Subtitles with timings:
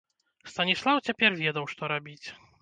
[0.53, 2.27] Станіслаў цяпер ведаў, што рабіць.